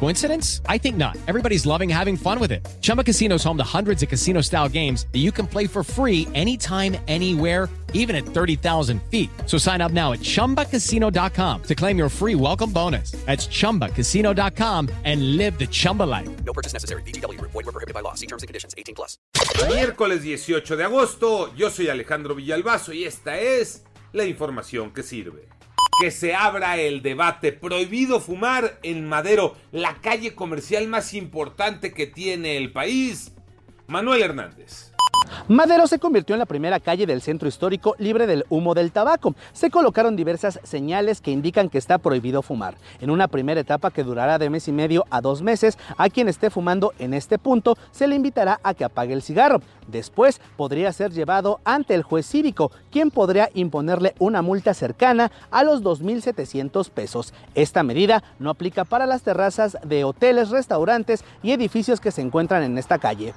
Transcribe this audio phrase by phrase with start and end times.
[0.00, 0.60] Coincidence?
[0.68, 1.16] I think not.
[1.26, 2.66] Everybody's loving having fun with it.
[2.82, 5.82] Chumba Casino is home to hundreds of casino style games that you can play for
[5.82, 9.30] free anytime, anywhere, even at 30,000 feet.
[9.46, 13.12] So sign up now at chumbacasino.com to claim your free welcome bonus.
[13.24, 16.28] That's chumbacasino.com and live the Chumba life.
[16.44, 17.02] No purchase necessary.
[17.02, 17.40] BGW.
[17.40, 18.14] Void were prohibited by law.
[18.14, 18.74] See terms and conditions.
[18.76, 19.16] 18 plus.
[19.68, 25.48] Miércoles 18 de agosto, yo soy Alejandro Villalbazo y esta es la información que sirve.
[26.00, 27.52] Que se abra el debate.
[27.52, 33.32] Prohibido fumar en Madero, la calle comercial más importante que tiene el país.
[33.86, 34.93] Manuel Hernández.
[35.46, 39.34] Madero se convirtió en la primera calle del centro histórico libre del humo del tabaco.
[39.52, 42.76] Se colocaron diversas señales que indican que está prohibido fumar.
[42.98, 46.28] En una primera etapa que durará de mes y medio a dos meses, a quien
[46.28, 49.60] esté fumando en este punto se le invitará a que apague el cigarro.
[49.86, 55.62] Después podría ser llevado ante el juez cívico, quien podría imponerle una multa cercana a
[55.62, 57.34] los 2.700 pesos.
[57.54, 62.62] Esta medida no aplica para las terrazas de hoteles, restaurantes y edificios que se encuentran
[62.62, 63.34] en esta calle.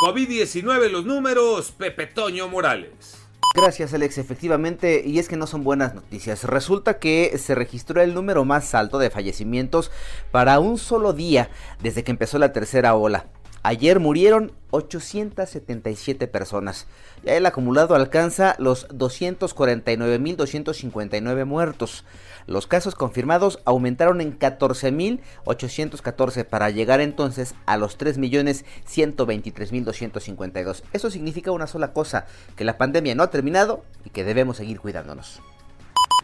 [0.00, 3.16] COVID-19 los números, Pepe Toño Morales.
[3.56, 6.44] Gracias Alex, efectivamente, y es que no son buenas noticias.
[6.44, 9.90] Resulta que se registró el número más alto de fallecimientos
[10.30, 11.50] para un solo día
[11.82, 13.26] desde que empezó la tercera ola.
[13.64, 16.86] Ayer murieron 877 personas.
[17.24, 22.04] Ya el acumulado alcanza los 249.259 muertos.
[22.46, 30.82] Los casos confirmados aumentaron en 14.814 para llegar entonces a los 3.123.252.
[30.92, 34.80] Eso significa una sola cosa, que la pandemia no ha terminado y que debemos seguir
[34.80, 35.40] cuidándonos.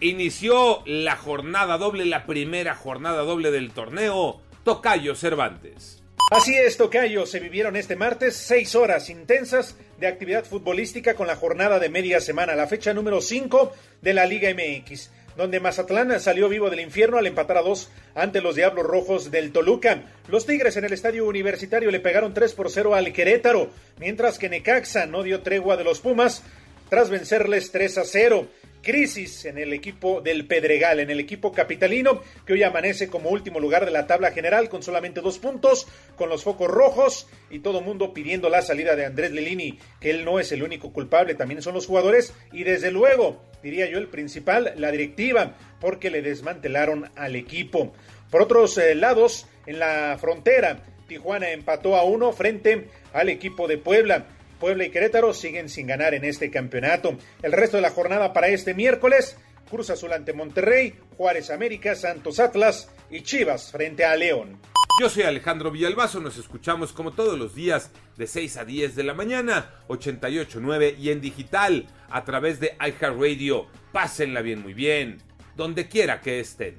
[0.00, 4.40] Inició la jornada doble, la primera jornada doble del torneo.
[4.64, 6.03] Tocayo Cervantes.
[6.30, 7.26] Así es, Tocayo.
[7.26, 12.20] Se vivieron este martes seis horas intensas de actividad futbolística con la jornada de media
[12.20, 17.18] semana, la fecha número 5 de la Liga MX, donde Mazatlán salió vivo del infierno
[17.18, 20.02] al empatar a dos ante los Diablos Rojos del Toluca.
[20.28, 24.48] Los Tigres en el estadio universitario le pegaron 3 por 0 al Querétaro, mientras que
[24.48, 26.42] Necaxa no dio tregua de los Pumas
[26.88, 28.48] tras vencerles 3 a 0
[28.84, 33.58] crisis en el equipo del Pedregal, en el equipo capitalino, que hoy amanece como último
[33.58, 37.80] lugar de la tabla general con solamente dos puntos, con los focos rojos y todo
[37.80, 41.62] mundo pidiendo la salida de Andrés Lilini, que él no es el único culpable, también
[41.62, 47.10] son los jugadores y desde luego, diría yo, el principal, la directiva, porque le desmantelaron
[47.16, 47.92] al equipo.
[48.30, 53.78] Por otros eh, lados, en la frontera, Tijuana empató a uno frente al equipo de
[53.78, 54.26] Puebla.
[54.64, 57.18] Puebla y Querétaro siguen sin ganar en este campeonato.
[57.42, 59.36] El resto de la jornada para este miércoles,
[59.68, 64.58] Cruz Azul ante Monterrey, Juárez América, Santos Atlas y Chivas frente a León.
[64.98, 69.04] Yo soy Alejandro Villalbazo, nos escuchamos como todos los días de 6 a 10 de
[69.04, 73.66] la mañana, 88.9 y en digital a través de iHeartRadio.
[73.92, 75.18] Pásenla bien, muy bien,
[75.56, 76.78] donde quiera que estén.